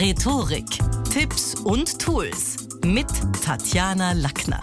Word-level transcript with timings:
Rhetorik, 0.00 0.78
Tipps 1.10 1.56
und 1.56 1.98
Tools 1.98 2.68
mit 2.84 3.08
Tatjana 3.42 4.12
Lackner. 4.12 4.62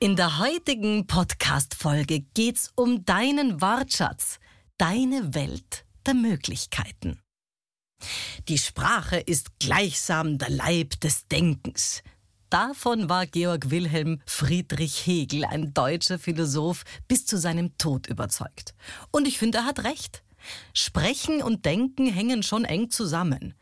In 0.00 0.16
der 0.16 0.40
heutigen 0.40 1.06
Podcast-Folge 1.06 2.22
geht's 2.34 2.72
um 2.74 3.04
deinen 3.04 3.60
Wortschatz, 3.60 4.40
deine 4.76 5.36
Welt 5.36 5.84
der 6.04 6.14
Möglichkeiten. 6.14 7.20
Die 8.48 8.58
Sprache 8.58 9.18
ist 9.18 9.60
gleichsam 9.60 10.38
der 10.38 10.50
Leib 10.50 10.98
des 10.98 11.28
Denkens. 11.28 12.02
Davon 12.50 13.08
war 13.08 13.26
Georg 13.26 13.70
Wilhelm 13.70 14.20
Friedrich 14.26 15.06
Hegel, 15.06 15.44
ein 15.44 15.74
deutscher 15.74 16.18
Philosoph, 16.18 16.82
bis 17.06 17.24
zu 17.24 17.38
seinem 17.38 17.78
Tod 17.78 18.08
überzeugt. 18.08 18.74
Und 19.12 19.28
ich 19.28 19.38
finde, 19.38 19.58
er 19.58 19.64
hat 19.64 19.84
recht. 19.84 20.24
Sprechen 20.72 21.42
und 21.42 21.64
Denken 21.64 22.06
hängen 22.06 22.42
schon 22.42 22.64
eng 22.64 22.90
zusammen. 22.90 23.54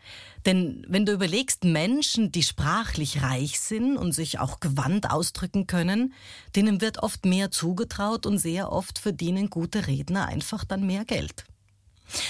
Denn 0.47 0.85
wenn 0.89 1.05
du 1.05 1.13
überlegst, 1.13 1.65
Menschen, 1.65 2.31
die 2.31 2.45
sprachlich 2.45 3.23
reich 3.23 3.59
sind 3.59 3.97
und 3.97 4.13
sich 4.13 4.39
auch 4.39 4.61
gewandt 4.61 5.11
ausdrücken 5.11 5.67
können, 5.67 6.15
denen 6.55 6.81
wird 6.81 7.03
oft 7.03 7.25
mehr 7.25 7.51
zugetraut 7.51 8.27
und 8.27 8.39
sehr 8.39 8.71
oft 8.71 8.99
verdienen 8.99 9.51
gute 9.51 9.89
Redner 9.89 10.27
einfach 10.27 10.65
dann 10.65 10.87
mehr 10.87 11.05
Geld. 11.05 11.45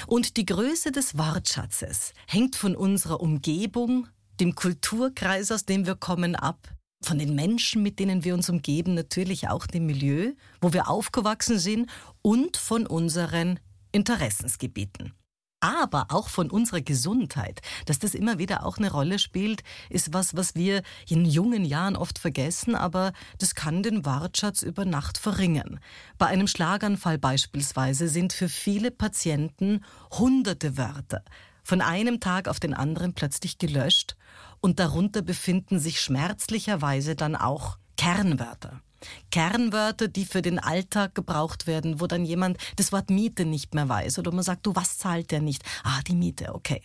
Und 0.07 0.39
die 0.39 0.47
Größe 0.47 0.93
des 0.93 1.19
Wortschatzes 1.19 2.15
hängt 2.27 2.57
von 2.57 2.75
unserer 2.75 3.21
Umgebung, 3.21 4.09
dem 4.41 4.55
Kulturkreis, 4.55 5.53
aus 5.53 5.67
dem 5.67 5.87
wir 5.87 5.95
kommen, 5.95 6.35
ab, 6.35 6.69
von 7.03 7.19
den 7.19 7.35
Menschen, 7.35 7.83
mit 7.83 7.99
denen 7.99 8.25
wir 8.25 8.35
uns 8.35 8.49
umgeben, 8.49 8.95
natürlich 8.95 9.49
auch 9.49 9.67
dem 9.67 9.87
Milieu, 9.87 10.33
wo 10.61 10.73
wir 10.73 10.89
aufgewachsen 10.89 11.59
sind 11.59 11.91
und 12.23 12.57
von 12.57 12.87
unseren 12.87 13.61
Interessensgebieten. 13.97 15.15
Aber 15.61 16.09
auch 16.11 16.29
von 16.29 16.51
unserer 16.51 16.83
Gesundheit, 16.83 17.63
dass 17.87 17.99
das 17.99 18.15
immer 18.15 18.39
wieder 18.39 18.67
auch 18.67 18.77
eine 18.77 18.93
Rolle 18.93 19.19
spielt, 19.19 19.63
ist 19.89 20.13
was, 20.13 20.37
was 20.37 20.55
wir 20.55 20.83
in 21.09 21.25
jungen 21.25 21.65
Jahren 21.65 21.97
oft 21.97 22.19
vergessen, 22.19 22.75
aber 22.75 23.15
das 23.39 23.55
kann 23.55 23.83
den 23.83 24.05
Wortschatz 24.05 24.63
über 24.63 24.85
Nacht 24.85 25.17
verringern. 25.17 25.81
Bei 26.19 26.27
einem 26.27 26.47
Schlaganfall 26.47 27.17
beispielsweise 27.17 28.09
sind 28.09 28.35
für 28.35 28.51
viele 28.51 28.91
Patienten 28.91 29.83
hunderte 30.13 30.77
Wörter 30.77 31.25
von 31.65 31.81
einem 31.81 32.21
Tag 32.21 32.47
auf 32.47 32.61
den 32.61 32.75
anderen 32.75 33.15
plötzlich 33.15 33.59
gelöscht 33.59 34.17
und 34.61 34.79
darunter 34.79 35.23
befinden 35.23 35.81
sich 35.81 36.01
schmerzlicherweise 36.01 37.17
dann 37.17 37.35
auch 37.35 37.79
Kernwörter. 37.97 38.83
Kernwörter, 39.31 40.09
die 40.09 40.25
für 40.25 40.43
den 40.43 40.59
Alltag 40.59 41.15
gebraucht 41.15 41.67
werden, 41.67 42.01
wo 42.01 42.07
dann 42.07 42.25
jemand 42.25 42.59
das 42.77 42.93
Wort 42.93 43.11
Miete 43.11 43.45
nicht 43.45 43.75
mehr 43.75 43.89
weiß 43.89 44.19
oder 44.19 44.33
man 44.33 44.45
sagt, 44.45 44.67
du, 44.67 44.75
was 44.75 44.99
zahlt 44.99 45.31
der 45.31 45.41
nicht? 45.41 45.63
Ah, 45.85 46.01
die 46.07 46.15
Miete, 46.15 46.55
okay. 46.55 46.83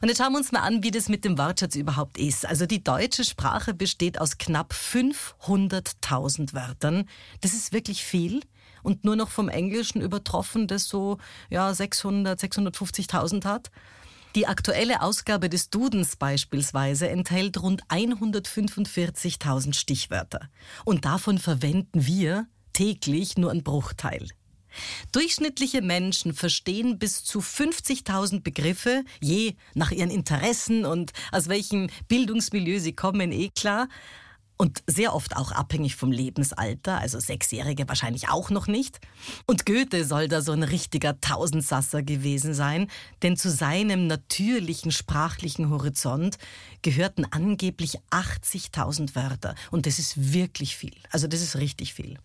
Und 0.00 0.08
jetzt 0.08 0.18
schauen 0.18 0.32
wir 0.32 0.38
uns 0.38 0.52
mal 0.52 0.60
an, 0.60 0.82
wie 0.82 0.90
das 0.90 1.08
mit 1.08 1.24
dem 1.24 1.38
Wortschatz 1.38 1.74
überhaupt 1.74 2.18
ist. 2.18 2.46
Also 2.46 2.66
die 2.66 2.82
deutsche 2.82 3.24
Sprache 3.24 3.74
besteht 3.74 4.20
aus 4.20 4.38
knapp 4.38 4.72
500.000 4.72 6.54
Wörtern. 6.54 7.08
Das 7.40 7.52
ist 7.52 7.72
wirklich 7.72 8.04
viel 8.04 8.40
und 8.82 9.04
nur 9.04 9.16
noch 9.16 9.30
vom 9.30 9.48
Englischen 9.48 10.00
übertroffen, 10.00 10.66
das 10.68 10.84
so 10.84 11.18
ja 11.50 11.72
600, 11.74 12.40
650.000 12.40 13.44
hat. 13.44 13.70
Die 14.34 14.46
aktuelle 14.46 15.00
Ausgabe 15.00 15.48
des 15.48 15.70
Dudens 15.70 16.16
beispielsweise 16.16 17.08
enthält 17.08 17.62
rund 17.62 17.82
145.000 17.86 19.74
Stichwörter. 19.74 20.50
Und 20.84 21.04
davon 21.06 21.38
verwenden 21.38 22.06
wir 22.06 22.46
täglich 22.72 23.38
nur 23.38 23.50
einen 23.50 23.64
Bruchteil. 23.64 24.28
Durchschnittliche 25.12 25.80
Menschen 25.80 26.34
verstehen 26.34 26.98
bis 26.98 27.24
zu 27.24 27.40
50.000 27.40 28.42
Begriffe, 28.42 29.02
je 29.20 29.54
nach 29.74 29.90
ihren 29.90 30.10
Interessen 30.10 30.84
und 30.84 31.12
aus 31.32 31.48
welchem 31.48 31.88
Bildungsmilieu 32.08 32.78
sie 32.78 32.92
kommen, 32.92 33.32
eh 33.32 33.48
klar 33.48 33.88
und 34.58 34.82
sehr 34.86 35.14
oft 35.14 35.36
auch 35.36 35.52
abhängig 35.52 35.96
vom 35.96 36.12
Lebensalter, 36.12 36.98
also 36.98 37.18
Sechsjährige 37.20 37.88
wahrscheinlich 37.88 38.28
auch 38.28 38.50
noch 38.50 38.66
nicht. 38.66 39.00
Und 39.46 39.64
Goethe 39.64 40.04
soll 40.04 40.28
da 40.28 40.42
so 40.42 40.52
ein 40.52 40.64
richtiger 40.64 41.20
Tausendsasser 41.20 42.02
gewesen 42.02 42.54
sein, 42.54 42.90
denn 43.22 43.36
zu 43.36 43.50
seinem 43.50 44.08
natürlichen 44.08 44.90
sprachlichen 44.90 45.70
Horizont 45.70 46.38
gehörten 46.82 47.24
angeblich 47.30 47.98
80.000 48.10 49.14
Wörter. 49.14 49.54
Und 49.70 49.86
das 49.86 50.00
ist 50.00 50.32
wirklich 50.32 50.76
viel. 50.76 50.96
Also 51.10 51.28
das 51.28 51.40
ist 51.40 51.56
richtig 51.56 51.94
viel. 51.94 52.18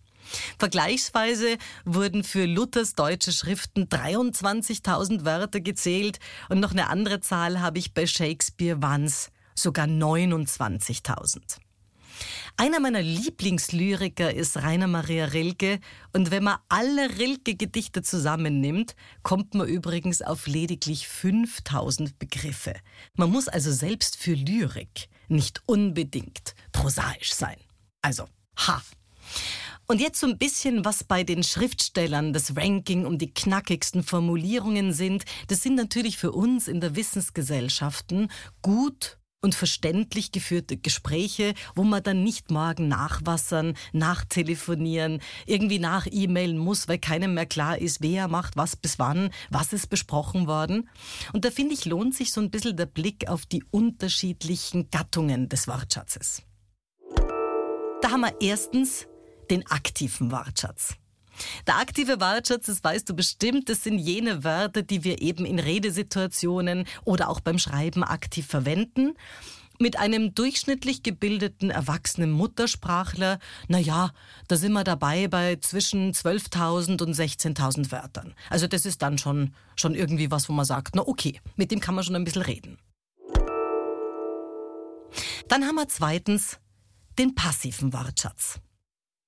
Vergleichsweise 0.58 1.58
wurden 1.84 2.24
für 2.24 2.46
Luthers 2.46 2.94
deutsche 2.94 3.30
Schriften 3.30 3.84
23.000 3.84 5.24
Wörter 5.24 5.60
gezählt 5.60 6.18
und 6.48 6.60
noch 6.60 6.72
eine 6.72 6.88
andere 6.88 7.20
Zahl 7.20 7.60
habe 7.60 7.78
ich 7.78 7.94
bei 7.94 8.06
Shakespeare 8.06 8.82
waren 8.82 9.04
es 9.04 9.30
sogar 9.54 9.86
29.000. 9.86 11.63
Einer 12.56 12.80
meiner 12.80 13.02
Lieblingslyriker 13.02 14.32
ist 14.32 14.56
Rainer 14.58 14.86
Maria 14.86 15.26
Rilke 15.26 15.80
und 16.12 16.30
wenn 16.30 16.44
man 16.44 16.58
alle 16.68 17.18
Rilke-Gedichte 17.18 18.02
zusammennimmt, 18.02 18.94
kommt 19.22 19.54
man 19.54 19.66
übrigens 19.66 20.22
auf 20.22 20.46
lediglich 20.46 21.08
5000 21.08 22.18
Begriffe. 22.18 22.74
Man 23.14 23.30
muss 23.30 23.48
also 23.48 23.72
selbst 23.72 24.16
für 24.16 24.34
Lyrik 24.34 25.08
nicht 25.28 25.62
unbedingt 25.66 26.54
prosaisch 26.72 27.32
sein. 27.32 27.56
Also, 28.02 28.28
ha! 28.56 28.82
Und 29.86 30.00
jetzt 30.00 30.18
so 30.18 30.26
ein 30.26 30.38
bisschen, 30.38 30.84
was 30.84 31.04
bei 31.04 31.24
den 31.24 31.42
Schriftstellern 31.42 32.32
das 32.32 32.56
Ranking 32.56 33.04
um 33.04 33.18
die 33.18 33.34
knackigsten 33.34 34.02
Formulierungen 34.02 34.94
sind. 34.94 35.24
Das 35.48 35.62
sind 35.62 35.74
natürlich 35.74 36.16
für 36.16 36.32
uns 36.32 36.68
in 36.68 36.80
der 36.80 36.96
Wissensgesellschaften 36.96 38.30
gut 38.62 39.18
und 39.44 39.54
verständlich 39.54 40.32
geführte 40.32 40.78
Gespräche, 40.78 41.52
wo 41.74 41.84
man 41.84 42.02
dann 42.02 42.24
nicht 42.24 42.50
morgen 42.50 42.88
nachwassern, 42.88 43.74
nachtelefonieren, 43.92 45.20
irgendwie 45.44 45.78
nach 45.78 46.06
E-Mailen 46.10 46.56
muss, 46.56 46.88
weil 46.88 46.98
keinem 46.98 47.34
mehr 47.34 47.44
klar 47.44 47.76
ist, 47.78 48.00
wer 48.00 48.26
macht 48.26 48.56
was 48.56 48.74
bis 48.74 48.98
wann, 48.98 49.28
was 49.50 49.74
ist 49.74 49.90
besprochen 49.90 50.46
worden. 50.46 50.88
Und 51.34 51.44
da 51.44 51.50
finde 51.50 51.74
ich, 51.74 51.84
lohnt 51.84 52.14
sich 52.14 52.32
so 52.32 52.40
ein 52.40 52.50
bisschen 52.50 52.78
der 52.78 52.86
Blick 52.86 53.28
auf 53.28 53.44
die 53.44 53.62
unterschiedlichen 53.70 54.88
Gattungen 54.88 55.50
des 55.50 55.68
Wortschatzes. 55.68 56.42
Da 58.00 58.10
haben 58.10 58.22
wir 58.22 58.34
erstens 58.40 59.06
den 59.50 59.66
aktiven 59.66 60.32
Wortschatz. 60.32 60.94
Der 61.66 61.78
aktive 61.78 62.20
Wortschatz, 62.20 62.66
das 62.66 62.82
weißt 62.82 63.08
du 63.08 63.14
bestimmt, 63.14 63.68
das 63.68 63.84
sind 63.84 63.98
jene 63.98 64.44
Wörter, 64.44 64.82
die 64.82 65.04
wir 65.04 65.22
eben 65.22 65.44
in 65.44 65.58
Redesituationen 65.58 66.86
oder 67.04 67.28
auch 67.28 67.40
beim 67.40 67.58
Schreiben 67.58 68.04
aktiv 68.04 68.46
verwenden. 68.46 69.14
Mit 69.80 69.98
einem 69.98 70.34
durchschnittlich 70.34 71.02
gebildeten 71.02 71.70
erwachsenen 71.70 72.30
Muttersprachler, 72.30 73.40
na 73.66 73.78
ja, 73.78 74.12
da 74.46 74.56
sind 74.56 74.72
wir 74.72 74.84
dabei 74.84 75.26
bei 75.26 75.56
zwischen 75.56 76.12
12.000 76.12 77.02
und 77.02 77.12
16.000 77.12 77.90
Wörtern. 77.90 78.34
Also 78.50 78.68
das 78.68 78.86
ist 78.86 79.02
dann 79.02 79.18
schon, 79.18 79.52
schon 79.74 79.96
irgendwie 79.96 80.30
was, 80.30 80.48
wo 80.48 80.52
man 80.52 80.64
sagt, 80.64 80.94
na 80.94 81.02
okay, 81.04 81.40
mit 81.56 81.72
dem 81.72 81.80
kann 81.80 81.96
man 81.96 82.04
schon 82.04 82.14
ein 82.14 82.24
bisschen 82.24 82.42
reden. 82.42 82.78
Dann 85.48 85.64
haben 85.64 85.74
wir 85.74 85.88
zweitens 85.88 86.58
den 87.18 87.34
passiven 87.34 87.92
Wortschatz. 87.92 88.60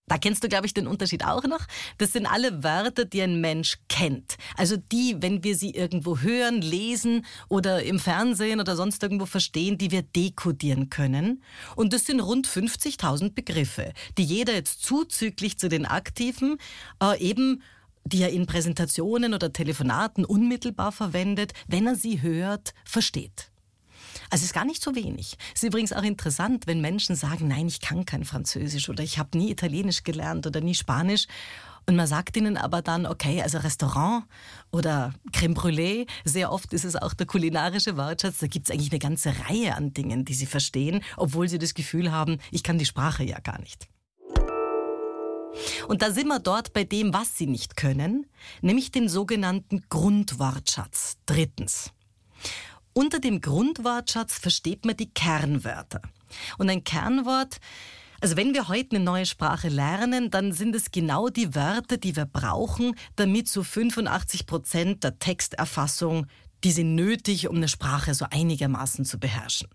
Da 0.08 0.18
kennst 0.18 0.44
du, 0.44 0.48
glaube 0.48 0.66
ich, 0.66 0.74
den 0.74 0.86
Unterschied 0.86 1.24
auch 1.24 1.44
noch. 1.44 1.66
Das 1.98 2.12
sind 2.12 2.26
alle 2.26 2.62
Wörter, 2.62 3.04
die 3.04 3.22
ein 3.22 3.40
Mensch 3.40 3.78
kennt. 3.88 4.36
Also 4.56 4.76
die, 4.76 5.16
wenn 5.20 5.42
wir 5.42 5.56
sie 5.56 5.70
irgendwo 5.70 6.18
hören, 6.18 6.62
lesen 6.62 7.26
oder 7.48 7.82
im 7.82 7.98
Fernsehen 7.98 8.60
oder 8.60 8.76
sonst 8.76 9.02
irgendwo 9.02 9.26
verstehen, 9.26 9.78
die 9.78 9.90
wir 9.90 10.02
dekodieren 10.02 10.90
können. 10.90 11.42
Und 11.74 11.92
das 11.92 12.06
sind 12.06 12.20
rund 12.20 12.46
50.000 12.46 13.32
Begriffe, 13.32 13.92
die 14.16 14.24
jeder 14.24 14.54
jetzt 14.54 14.84
zuzüglich 14.84 15.58
zu 15.58 15.68
den 15.68 15.86
Aktiven 15.86 16.58
äh, 17.02 17.18
eben 17.20 17.62
die 18.04 18.22
er 18.22 18.30
in 18.30 18.46
Präsentationen 18.46 19.34
oder 19.34 19.52
Telefonaten 19.52 20.24
unmittelbar 20.24 20.92
verwendet, 20.92 21.54
wenn 21.66 21.88
er 21.88 21.96
sie 21.96 22.22
hört, 22.22 22.72
versteht. 22.84 23.50
Also 24.30 24.42
es 24.42 24.44
ist 24.44 24.54
gar 24.54 24.64
nicht 24.64 24.82
so 24.82 24.94
wenig. 24.94 25.36
Es 25.54 25.62
ist 25.62 25.68
übrigens 25.68 25.92
auch 25.92 26.02
interessant, 26.02 26.66
wenn 26.66 26.80
Menschen 26.80 27.16
sagen, 27.16 27.48
nein, 27.48 27.68
ich 27.68 27.80
kann 27.80 28.04
kein 28.04 28.24
Französisch 28.24 28.88
oder 28.88 29.02
ich 29.02 29.18
habe 29.18 29.36
nie 29.38 29.50
Italienisch 29.50 30.02
gelernt 30.02 30.46
oder 30.46 30.60
nie 30.60 30.74
Spanisch. 30.74 31.26
Und 31.88 31.94
man 31.94 32.08
sagt 32.08 32.36
ihnen 32.36 32.56
aber 32.56 32.82
dann, 32.82 33.06
okay, 33.06 33.42
also 33.42 33.58
Restaurant 33.58 34.24
oder 34.72 35.14
Creme 35.32 35.54
Brûlée, 35.54 36.06
sehr 36.24 36.50
oft 36.50 36.72
ist 36.72 36.84
es 36.84 36.96
auch 36.96 37.14
der 37.14 37.26
kulinarische 37.26 37.96
Wortschatz, 37.96 38.38
da 38.38 38.48
gibt 38.48 38.66
es 38.66 38.74
eigentlich 38.74 38.90
eine 38.90 38.98
ganze 38.98 39.32
Reihe 39.48 39.76
an 39.76 39.92
Dingen, 39.92 40.24
die 40.24 40.34
sie 40.34 40.46
verstehen, 40.46 41.02
obwohl 41.16 41.48
sie 41.48 41.58
das 41.58 41.74
Gefühl 41.74 42.10
haben, 42.10 42.38
ich 42.50 42.64
kann 42.64 42.78
die 42.78 42.86
Sprache 42.86 43.22
ja 43.22 43.38
gar 43.38 43.60
nicht. 43.60 43.88
Und 45.86 46.02
da 46.02 46.10
sind 46.10 46.26
wir 46.26 46.40
dort 46.40 46.72
bei 46.72 46.84
dem, 46.84 47.14
was 47.14 47.38
sie 47.38 47.46
nicht 47.46 47.76
können, 47.76 48.26
nämlich 48.60 48.90
den 48.90 49.08
sogenannten 49.08 49.84
Grundwortschatz. 49.88 51.18
Drittens. 51.24 51.92
Unter 52.98 53.20
dem 53.20 53.42
Grundwortschatz 53.42 54.38
versteht 54.38 54.86
man 54.86 54.96
die 54.96 55.12
Kernwörter. 55.12 56.00
Und 56.56 56.70
ein 56.70 56.82
Kernwort, 56.82 57.58
also 58.22 58.38
wenn 58.38 58.54
wir 58.54 58.68
heute 58.68 58.96
eine 58.96 59.04
neue 59.04 59.26
Sprache 59.26 59.68
lernen, 59.68 60.30
dann 60.30 60.52
sind 60.52 60.74
es 60.74 60.92
genau 60.92 61.28
die 61.28 61.54
Wörter, 61.54 61.98
die 61.98 62.16
wir 62.16 62.24
brauchen, 62.24 62.96
damit 63.16 63.48
zu 63.48 63.62
85 63.62 64.46
Prozent 64.46 65.04
der 65.04 65.18
Texterfassung 65.18 66.26
die 66.64 66.72
sind 66.72 66.94
nötig, 66.94 67.48
um 67.48 67.56
eine 67.56 67.68
Sprache 67.68 68.14
so 68.14 68.26
einigermaßen 68.30 69.04
zu 69.04 69.18
beherrschen. 69.18 69.68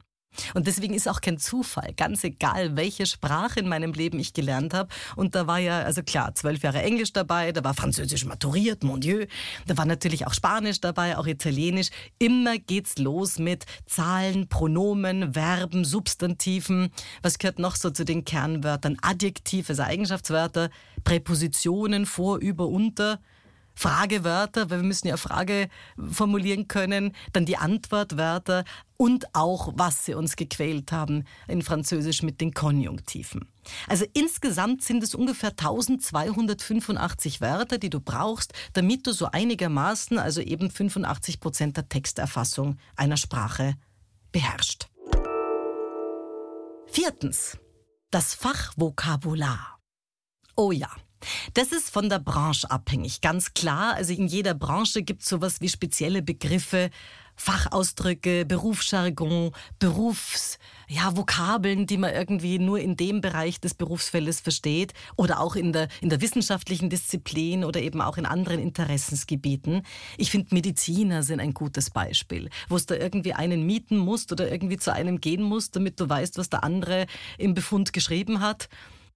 Und 0.54 0.68
deswegen 0.68 0.94
ist 0.94 1.08
auch 1.08 1.22
kein 1.22 1.38
Zufall, 1.38 1.94
ganz 1.96 2.24
egal, 2.24 2.76
welche 2.76 3.06
Sprache 3.06 3.60
in 3.60 3.68
meinem 3.68 3.94
Leben 3.94 4.20
ich 4.20 4.34
gelernt 4.34 4.74
habe. 4.74 4.90
Und 5.16 5.36
da 5.36 5.48
war 5.48 5.60
ja, 5.60 5.82
also 5.82 6.04
klar, 6.04 6.34
zwölf 6.36 6.64
Jahre 6.64 6.82
Englisch 6.82 7.14
dabei, 7.14 7.52
da 7.52 7.64
war 7.64 7.74
Französisch 7.74 8.26
maturiert, 8.26 8.84
mon 8.84 9.02
Dieu. 9.02 9.26
Da 9.68 9.78
war 9.78 9.86
natürlich 9.86 10.26
auch 10.28 10.34
Spanisch 10.34 10.80
dabei, 10.80 11.18
auch 11.18 11.28
Italienisch. 11.28 11.90
Immer 12.18 12.58
geht's 12.58 12.98
los 12.98 13.40
mit 13.40 13.66
Zahlen, 13.86 14.48
Pronomen, 14.48 15.34
Verben, 15.34 15.86
Substantiven. 15.86 16.90
Was 17.22 17.38
gehört 17.38 17.60
noch 17.60 17.76
so 17.76 17.90
zu 17.90 18.06
den 18.06 18.26
Kernwörtern? 18.26 18.98
Adjektive, 19.02 19.70
also 19.70 19.84
Eigenschaftswörter, 19.84 20.70
Präpositionen, 21.04 22.06
vor, 22.06 22.38
über, 22.38 22.68
unter. 22.68 23.20
Fragewörter, 23.74 24.70
weil 24.70 24.80
wir 24.80 24.88
müssen 24.88 25.08
ja 25.08 25.18
Frage 25.18 25.70
formulieren 25.98 26.68
können, 26.68 27.16
dann 27.34 27.46
die 27.46 27.58
Antwortwörter 27.58 28.64
und 28.98 29.34
auch, 29.34 29.74
was 29.76 30.06
sie 30.06 30.14
uns 30.14 30.36
gequält 30.36 30.92
haben 30.92 31.24
in 31.48 31.62
Französisch 31.62 32.22
mit 32.22 32.40
den 32.42 32.54
Konjunktiven. 32.54 33.50
Also 33.88 34.06
insgesamt 34.14 34.84
sind 34.84 35.04
es 35.04 35.16
ungefähr 35.16 35.50
1285 35.50 37.42
Wörter, 37.42 37.78
die 37.78 37.90
du 37.90 38.00
brauchst, 38.00 38.54
damit 38.74 39.08
du 39.08 39.14
so 39.14 39.28
einigermaßen, 39.32 40.20
also 40.20 40.42
eben 40.42 40.70
85 40.70 41.40
Prozent 41.40 41.78
der 41.78 41.90
Texterfassung 41.90 42.78
einer 42.96 43.18
Sprache 43.18 43.76
beherrschst. 44.32 44.90
Viertens. 46.88 47.58
Das 48.12 48.34
Fachvokabular. 48.34 49.80
Oh 50.58 50.74
ja, 50.74 50.90
das 51.54 51.72
ist 51.72 51.90
von 51.90 52.10
der 52.10 52.20
Branche 52.20 52.70
abhängig, 52.70 53.22
ganz 53.22 53.54
klar. 53.54 53.96
Also 53.96 54.14
in 54.14 54.28
jeder 54.28 54.54
Branche 54.54 55.04
gibt 55.04 55.22
es 55.24 55.30
sowas 55.30 55.62
wie 55.62 55.70
spezielle 55.70 56.22
Begriffe, 56.22 56.90
Fachausdrücke, 57.36 58.46
Berufsjargon, 58.46 59.52
Berufs, 59.80 60.60
ja, 60.88 61.16
Vokabeln, 61.16 61.88
die 61.88 61.98
man 61.98 62.14
irgendwie 62.14 62.60
nur 62.60 62.80
in 62.80 62.96
dem 62.96 63.20
Bereich 63.22 63.60
des 63.60 63.74
Berufsfeldes 63.74 64.42
versteht 64.42 64.94
oder 65.16 65.40
auch 65.40 65.56
in 65.56 65.74
der, 65.74 65.88
in 66.02 66.10
der 66.10 66.22
wissenschaftlichen 66.22 66.90
Disziplin 66.90 67.64
oder 67.64 67.82
eben 67.82 68.02
auch 68.02 68.18
in 68.18 68.28
anderen 68.28 68.60
Interessensgebieten. 68.60 69.84
Ich 70.18 70.30
finde, 70.30 70.54
Mediziner 70.54 71.24
sind 71.24 71.40
ein 71.40 71.54
gutes 71.54 71.90
Beispiel, 71.90 72.50
wo 72.70 72.76
es 72.76 72.86
da 72.86 72.96
irgendwie 72.96 73.34
einen 73.34 73.66
mieten 73.66 73.98
musst 73.98 74.32
oder 74.32 74.52
irgendwie 74.52 74.78
zu 74.78 74.94
einem 74.94 75.20
gehen 75.20 75.42
musst, 75.42 75.76
damit 75.76 76.00
du 76.00 76.08
weißt, 76.08 76.38
was 76.38 76.50
der 76.50 76.64
andere 76.64 77.08
im 77.40 77.56
Befund 77.56 77.92
geschrieben 77.94 78.42
hat. 78.42 78.70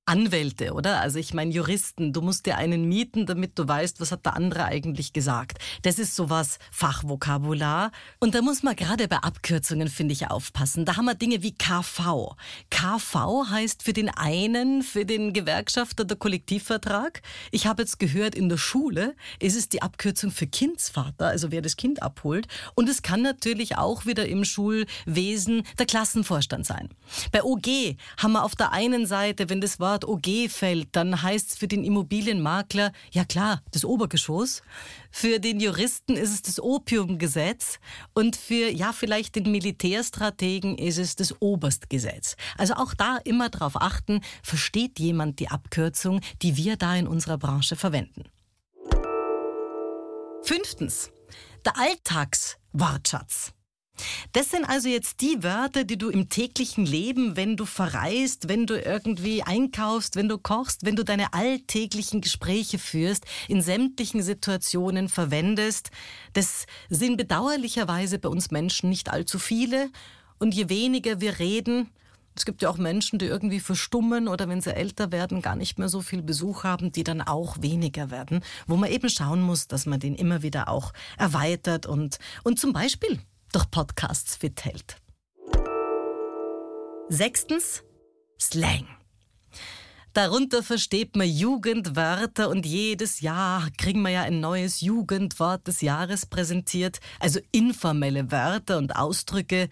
Anwälte, 0.08 0.74
oder? 0.74 1.02
Also 1.02 1.18
ich 1.18 1.34
meine 1.34 1.52
Juristen, 1.52 2.14
du 2.14 2.22
musst 2.22 2.46
dir 2.46 2.58
einen 2.58 2.88
mieten, 2.88 3.26
damit 3.26 3.58
du 3.58 3.68
weißt, 3.68 4.00
was 4.00 4.12
hat 4.12 4.24
der 4.24 4.36
andere 4.36 4.66
eigentlich 4.66 5.14
gesagt. 5.14 5.58
Das 5.82 5.98
ist 5.98 6.16
sowas 6.16 6.60
Fachvokabular. 6.72 7.92
Und 8.20 8.36
da 8.36 8.44
muss 8.44 8.62
man 8.62 8.76
gerade 8.76 9.08
bei 9.08 9.18
Abkürzungen, 9.18 9.88
finde 9.88 10.14
ich, 10.14 10.30
aufpassen. 10.30 10.86
Da 10.86 10.98
haben 10.98 11.06
wir 11.06 11.16
Dinge 11.16 11.42
wie 11.42 11.54
KV. 11.58 12.36
KV 12.70 13.50
heißt 13.50 13.82
für 13.82 13.94
den 13.94 14.10
einen, 14.10 14.84
für 14.84 15.06
den 15.06 15.34
Gewerkschafter 15.34 16.06
der 16.06 16.18
Kollektivvertrag. 16.18 17.24
Ich 17.50 17.66
habe 17.66 17.82
jetzt 17.82 17.98
gehört, 17.98 18.36
in 18.36 18.48
der 18.48 18.58
Schule 18.58 19.16
ist 19.40 19.56
es 19.56 19.70
die 19.70 19.82
Abkürzung 19.82 20.30
für 20.30 20.46
Kindsvater, 20.46 21.28
also 21.28 21.50
wer 21.50 21.64
das 21.64 21.78
Kind 21.78 22.04
abholt. 22.04 22.48
Und 22.76 22.90
es 22.90 23.02
kann 23.02 23.24
natürlich 23.24 23.78
auch 23.78 24.06
wieder 24.06 24.28
im 24.28 24.46
Schulwesen 24.46 25.64
der 25.80 25.88
Klassenvorstand 25.88 26.68
sein. 26.68 26.90
Bei 27.32 27.44
OG 27.44 27.98
haben 28.20 28.34
wir 28.34 28.44
auf 28.44 28.56
der 28.56 28.72
einen 28.72 29.08
Seite, 29.08 29.50
wenn 29.50 29.62
das 29.62 29.80
Wort 29.80 29.95
Wort 29.96 30.04
OG 30.06 30.50
fällt, 30.50 30.90
dann 30.92 31.22
heißt 31.22 31.52
es 31.52 31.58
für 31.58 31.70
den 31.70 31.86
Immobilienmakler, 31.86 32.92
ja 33.12 33.24
klar, 33.24 33.62
das 33.72 33.86
Obergeschoss. 33.86 34.62
Für 35.10 35.40
den 35.40 35.62
Juristen 35.62 36.18
ist 36.18 36.34
es 36.34 36.42
das 36.42 36.60
Opiumgesetz 36.60 37.80
und 38.14 38.36
für, 38.36 38.70
ja, 38.70 38.92
vielleicht 38.92 39.38
den 39.38 39.50
Militärstrategen 39.50 40.78
ist 40.78 40.98
es 40.98 41.16
das 41.16 41.42
Oberstgesetz. 41.42 42.36
Also 42.58 42.74
auch 42.74 42.94
da 42.94 43.18
immer 43.24 43.48
darauf 43.48 43.82
achten, 43.82 44.20
versteht 44.44 45.00
jemand 45.00 45.40
die 45.40 45.48
Abkürzung, 45.48 46.20
die 46.42 46.58
wir 46.58 46.76
da 46.76 46.94
in 46.94 47.08
unserer 47.08 47.38
Branche 47.38 47.78
verwenden. 47.78 48.26
Fünftens, 50.44 51.10
der 51.64 51.78
Alltagswortschatz. 51.78 53.54
Das 54.34 54.50
sind 54.50 54.66
also 54.66 54.90
jetzt 54.90 55.22
die 55.22 55.44
Wörter, 55.44 55.84
die 55.84 55.98
du 55.98 56.10
im 56.10 56.30
täglichen 56.30 56.86
Leben, 56.86 57.36
wenn 57.36 57.56
du 57.58 57.66
verreist, 57.66 58.50
wenn 58.50 58.66
du 58.66 58.80
irgendwie 58.80 59.44
einkaufst, 59.44 60.16
wenn 60.16 60.30
du 60.30 60.38
kochst, 60.38 60.86
wenn 60.86 60.96
du 60.96 61.04
deine 61.04 61.34
alltäglichen 61.34 62.22
Gespräche 62.22 62.80
führst, 62.80 63.26
in 63.48 63.62
sämtlichen 63.62 64.22
Situationen 64.22 65.10
verwendest. 65.10 65.92
Das 66.34 66.66
sind 66.90 67.18
bedauerlicherweise 67.18 68.20
bei 68.20 68.30
uns 68.30 68.52
Menschen 68.52 68.90
nicht 68.90 69.10
allzu 69.10 69.40
viele. 69.40 69.90
Und 70.38 70.54
je 70.54 70.70
weniger 70.70 71.22
wir 71.22 71.40
reden, 71.40 71.90
es 72.36 72.46
gibt 72.46 72.62
ja 72.62 72.70
auch 72.70 72.78
Menschen, 72.78 73.18
die 73.18 73.26
irgendwie 73.26 73.62
verstummen 73.62 74.28
oder 74.28 74.50
wenn 74.50 74.60
sie 74.60 74.76
älter 74.76 75.14
werden, 75.14 75.42
gar 75.42 75.56
nicht 75.56 75.80
mehr 75.80 75.88
so 75.88 76.02
viel 76.02 76.22
Besuch 76.22 76.66
haben, 76.66 76.92
die 76.92 77.06
dann 77.06 77.22
auch 77.22 77.62
weniger 77.62 78.12
werden, 78.12 78.42
wo 78.68 78.76
man 78.76 78.92
eben 78.92 79.10
schauen 79.10 79.42
muss, 79.42 79.68
dass 79.68 79.86
man 79.86 80.02
den 80.02 80.16
immer 80.16 80.42
wieder 80.42 80.68
auch 80.68 80.92
erweitert 81.18 81.86
und, 81.86 82.20
und 82.44 82.60
zum 82.60 82.74
Beispiel 82.74 83.20
durch 83.56 83.72
Podcasts 83.72 84.36
fit 84.36 84.66
hält. 84.66 84.98
Sechstens, 87.08 87.84
Slang. 88.40 88.86
Darunter 90.12 90.62
versteht 90.62 91.16
man 91.16 91.28
Jugendwörter 91.28 92.50
und 92.50 92.66
jedes 92.66 93.22
Jahr 93.22 93.70
kriegen 93.78 94.02
wir 94.02 94.10
ja 94.10 94.22
ein 94.24 94.42
neues 94.42 94.82
Jugendwort 94.82 95.68
des 95.68 95.82
Jahres 95.82 96.26
präsentiert. 96.26 97.00
Also 97.20 97.40
informelle 97.52 98.30
Wörter 98.32 98.78
und 98.78 98.96
Ausdrücke, 98.96 99.70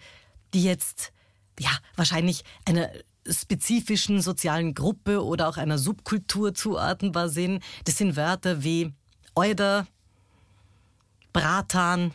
die 0.54 0.64
jetzt, 0.64 1.12
ja, 1.58 1.70
wahrscheinlich 1.94 2.42
einer 2.64 2.90
spezifischen 3.28 4.22
sozialen 4.22 4.74
Gruppe 4.74 5.22
oder 5.22 5.48
auch 5.48 5.58
einer 5.58 5.78
Subkultur 5.78 6.54
zuordnenbar 6.54 7.28
sind. 7.28 7.62
Das 7.84 7.98
sind 7.98 8.16
Wörter 8.16 8.62
wie 8.64 8.94
Euder, 9.34 9.86
Bratan, 11.32 12.12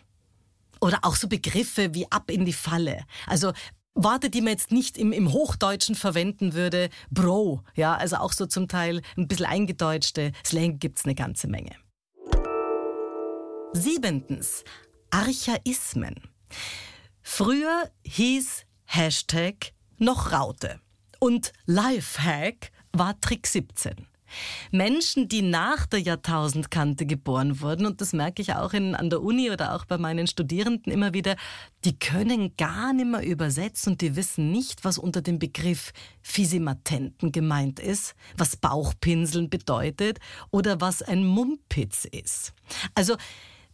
oder 0.81 0.99
auch 1.03 1.15
so 1.15 1.27
Begriffe 1.27 1.93
wie 1.93 2.11
ab 2.11 2.31
in 2.31 2.45
die 2.45 2.53
Falle. 2.53 3.05
Also 3.27 3.53
Worte, 3.95 4.29
die 4.29 4.41
man 4.41 4.51
jetzt 4.51 4.71
nicht 4.71 4.97
im, 4.97 5.11
im 5.11 5.31
Hochdeutschen 5.31 5.95
verwenden 5.95 6.53
würde, 6.53 6.89
Bro, 7.11 7.63
ja, 7.75 7.95
also 7.95 8.17
auch 8.17 8.31
so 8.31 8.45
zum 8.45 8.67
Teil 8.67 9.01
ein 9.17 9.27
bisschen 9.27 9.45
eingedeutschte 9.45 10.31
Slang 10.45 10.79
gibt's 10.79 11.05
eine 11.05 11.15
ganze 11.15 11.47
Menge. 11.47 11.75
Siebentens, 13.73 14.63
Archaismen. 15.11 16.15
Früher 17.21 17.91
hieß 18.03 18.65
Hashtag 18.85 19.73
noch 19.97 20.31
Raute 20.31 20.79
und 21.19 21.51
Lifehack 21.65 22.71
war 22.93 23.19
Trick 23.21 23.45
17. 23.45 24.07
Menschen, 24.71 25.27
die 25.27 25.41
nach 25.41 25.85
der 25.85 25.99
Jahrtausendkante 25.99 27.05
geboren 27.05 27.61
wurden, 27.61 27.85
und 27.85 28.01
das 28.01 28.13
merke 28.13 28.41
ich 28.41 28.53
auch 28.53 28.73
in, 28.73 28.95
an 28.95 29.09
der 29.09 29.21
Uni 29.21 29.51
oder 29.51 29.75
auch 29.75 29.85
bei 29.85 29.97
meinen 29.97 30.27
Studierenden 30.27 30.91
immer 30.91 31.13
wieder, 31.13 31.35
die 31.85 31.97
können 31.97 32.55
gar 32.57 32.93
nicht 32.93 33.07
mehr 33.07 33.23
übersetzen 33.23 33.93
und 33.93 34.01
die 34.01 34.15
wissen 34.15 34.51
nicht, 34.51 34.83
was 34.83 34.97
unter 34.97 35.21
dem 35.21 35.39
Begriff 35.39 35.91
Fisimatenten 36.21 37.31
gemeint 37.31 37.79
ist, 37.79 38.15
was 38.37 38.55
Bauchpinseln 38.55 39.49
bedeutet 39.49 40.19
oder 40.51 40.81
was 40.81 41.01
ein 41.01 41.25
Mumpitz 41.25 42.05
ist. 42.05 42.53
Also 42.95 43.15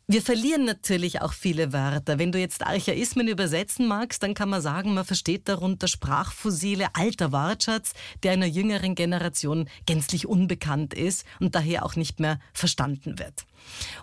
wir 0.08 0.22
verlieren 0.22 0.66
natürlich 0.66 1.22
auch 1.22 1.34
viele 1.34 1.74
Wörter. 1.74 2.20
Wenn 2.20 2.32
du 2.32 2.40
jetzt 2.40 2.64
Archaismen 2.64 3.28
übersetzen 3.28 3.88
magst, 3.88 4.22
dann 4.22 4.36
kann 4.36 4.50
man 4.50 4.62
sagen, 4.62 4.94
man 4.94 5.04
versteht 5.04 5.50
darunter 5.50 5.88
Sprachfossile, 5.88 6.90
alter 6.94 7.32
Wortschatz, 7.32 7.94
der 8.22 8.34
einer 8.34 8.46
jüngeren 8.46 8.94
Generation 8.94 9.68
gänzlich 9.88 10.28
unbekannt 10.28 10.94
ist 10.94 11.26
und 11.40 11.56
daher 11.56 11.84
auch 11.84 11.96
nicht 11.96 12.20
mehr 12.20 12.40
verstanden 12.54 13.18
wird. 13.18 13.46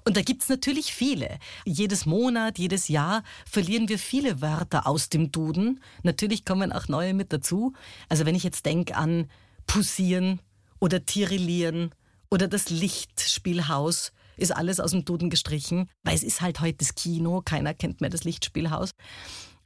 Und 0.05 0.17
da 0.17 0.23
gibt's 0.23 0.49
natürlich 0.49 0.93
viele. 0.93 1.39
Jedes 1.65 2.05
Monat, 2.05 2.59
jedes 2.59 2.89
Jahr 2.89 3.23
verlieren 3.49 3.89
wir 3.89 4.01
viele 4.01 4.41
Wörter 4.41 4.89
aus 4.89 5.09
dem 5.09 5.31
Duden. 5.31 5.81
Natürlich 6.03 6.45
kommen 6.45 6.73
auch 6.73 6.89
neue 6.89 7.15
mit 7.15 7.33
dazu. 7.33 7.75
Also 8.09 8.27
wenn 8.27 8.35
ich 8.35 8.43
jetzt 8.43 8.67
denke 8.67 8.97
an 8.97 9.31
Pussieren 9.69 10.41
oder 10.81 11.07
Tirillieren 11.07 11.95
oder 12.29 12.49
das 12.49 12.71
Lichtspielhaus, 12.71 14.13
ist 14.37 14.51
alles 14.51 14.81
aus 14.81 14.93
dem 14.93 15.05
Duden 15.05 15.31
gestrichen, 15.31 15.89
weil 16.03 16.15
es 16.15 16.23
ist 16.23 16.41
halt 16.41 16.61
heute 16.61 16.79
das 16.79 16.95
Kino, 16.95 17.43
keiner 17.45 17.75
kennt 17.75 18.01
mehr 18.01 18.11
das 18.11 18.25
Lichtspielhaus. 18.25 18.93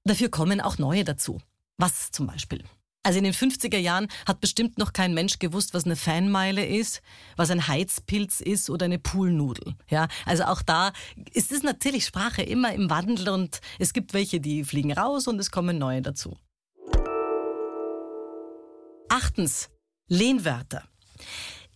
Dafür 0.04 0.28
kommen 0.28 0.60
auch 0.60 0.78
neue 0.78 1.04
dazu. 1.04 1.40
Was 1.78 2.10
zum 2.10 2.26
Beispiel? 2.26 2.62
Also 3.06 3.18
in 3.18 3.24
den 3.24 3.34
50er 3.34 3.78
Jahren 3.78 4.08
hat 4.26 4.40
bestimmt 4.40 4.78
noch 4.78 4.92
kein 4.92 5.14
Mensch 5.14 5.38
gewusst, 5.38 5.74
was 5.74 5.84
eine 5.84 5.94
Fanmeile 5.94 6.66
ist, 6.66 7.02
was 7.36 7.52
ein 7.52 7.68
Heizpilz 7.68 8.40
ist 8.40 8.68
oder 8.68 8.86
eine 8.86 8.98
Poolnudel. 8.98 9.76
Ja, 9.88 10.08
also 10.24 10.42
auch 10.42 10.60
da 10.60 10.92
ist 11.32 11.52
es 11.52 11.62
natürlich 11.62 12.04
Sprache 12.04 12.42
immer 12.42 12.72
im 12.72 12.90
Wandel 12.90 13.28
und 13.28 13.60
es 13.78 13.92
gibt 13.92 14.12
welche, 14.12 14.40
die 14.40 14.64
fliegen 14.64 14.92
raus 14.92 15.28
und 15.28 15.38
es 15.38 15.52
kommen 15.52 15.78
neue 15.78 16.02
dazu. 16.02 16.36
Achtens, 19.08 19.70
Lehnwörter. 20.08 20.82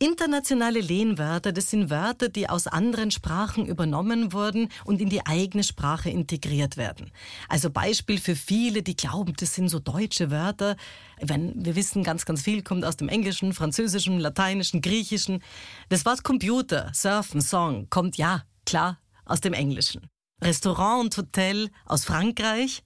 Internationale 0.02 0.80
Lehnwörter, 0.80 1.52
das 1.52 1.69
sind 1.69 1.90
Wörter, 1.90 2.30
die 2.30 2.49
aus 2.49 2.66
anderen 2.66 3.11
Sprachen 3.11 3.66
übernommen 3.66 4.33
wurden 4.33 4.71
und 4.87 4.99
in 4.99 5.11
die 5.11 5.26
eigene 5.26 5.62
Sprache 5.62 6.09
integriert 6.09 6.78
werden. 6.78 7.12
Also 7.50 7.69
Beispiel 7.69 8.19
für 8.19 8.35
viele, 8.35 8.83
die 8.83 8.97
glauben, 8.97 9.35
das 9.38 9.54
sind 9.54 9.69
so 9.69 9.78
deutsche 9.78 10.30
Wörter. 10.30 10.76
Wenn 11.21 11.62
wir 11.62 11.76
wissen, 11.76 12.02
ganz, 12.02 12.25
ganz 12.25 12.40
viel 12.40 12.62
kommt 12.62 12.87
aus 12.87 12.97
dem 12.97 13.11
Englischen, 13.11 13.52
Französischen, 13.52 14.19
Lateinischen, 14.19 14.80
Griechischen. 14.80 15.42
Das 15.90 16.07
Wort 16.07 16.25
Computer, 16.25 16.90
Surfen, 16.95 17.42
Song 17.42 17.90
kommt 17.90 18.16
ja 18.16 18.45
klar 18.64 18.99
aus 19.26 19.42
dem 19.42 19.52
Englischen. 19.52 20.09
Restaurant 20.42 21.04
und 21.04 21.16
Hotel 21.19 21.69
aus 21.85 22.07
Frankreich. 22.07 22.83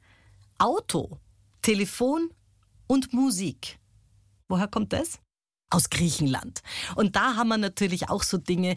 Auto, 0.58 1.20
Telefon 1.62 2.30
und 2.88 3.12
Musik. 3.12 3.78
Woher 4.48 4.66
kommt 4.66 4.92
das? 4.92 5.20
Aus 5.74 5.90
Griechenland. 5.90 6.62
Und 6.94 7.16
da 7.16 7.36
haben 7.36 7.48
wir 7.48 7.58
natürlich 7.58 8.08
auch 8.08 8.22
so 8.22 8.38
Dinge. 8.38 8.76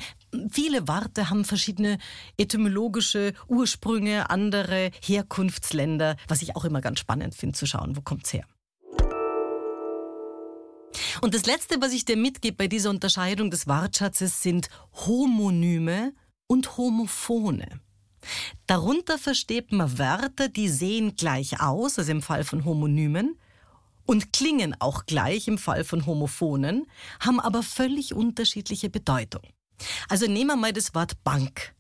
Viele 0.50 0.88
Worte 0.88 1.30
haben 1.30 1.46
verschiedene 1.46 2.00
etymologische 2.38 3.34
Ursprünge, 3.48 4.30
andere 4.30 4.92
Herkunftsländer, 5.04 6.18
was 6.28 6.42
ich 6.42 6.56
auch 6.56 6.66
immer 6.66 6.82
ganz 6.82 7.00
spannend 7.00 7.36
finde 7.36 7.56
zu 7.56 7.68
schauen, 7.68 7.96
wo 7.96 8.02
kommt's 8.02 8.34
her. 8.34 8.46
Und 11.22 11.36
das 11.36 11.46
Letzte, 11.46 11.80
was 11.82 11.94
ich 11.94 12.06
dir 12.06 12.18
mitgebe 12.18 12.58
bei 12.58 12.68
dieser 12.68 12.90
Unterscheidung 12.90 13.52
des 13.52 13.68
Wortschatzes, 13.68 14.42
sind 14.42 14.70
Homonyme 15.06 16.14
und 16.48 16.78
Homophone. 16.78 17.64
Darunter 18.66 19.18
versteht 19.18 19.72
man 19.72 20.00
Wörter, 20.00 20.50
die 20.50 20.70
sehen 20.70 21.16
gleich 21.16 21.62
aus, 21.62 22.00
also 22.00 22.12
im 22.12 22.22
Fall 22.22 22.44
von 22.44 22.66
Homonymen, 22.66 23.38
und 24.08 24.34
klingen 24.34 24.76
auch 24.80 25.06
gleich 25.06 25.48
im 25.48 25.60
Fall 25.60 25.84
von 25.84 26.08
Homophonen, 26.08 26.88
haben 27.20 27.40
aber 27.40 27.62
völlig 27.62 28.16
unterschiedliche 28.16 28.90
Bedeutung. 28.90 29.44
Also 30.10 30.26
nehmen 30.26 30.48
wir 30.48 30.56
mal 30.56 30.74
das 30.74 30.96
Wort 30.96 31.24
Bank. 31.24 31.76